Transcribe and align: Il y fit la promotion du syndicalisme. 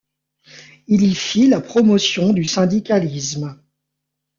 Il 0.87 1.03
y 1.03 1.13
fit 1.13 1.47
la 1.47 1.61
promotion 1.61 2.33
du 2.33 2.43
syndicalisme. 2.45 3.61